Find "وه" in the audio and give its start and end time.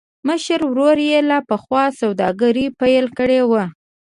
3.49-3.63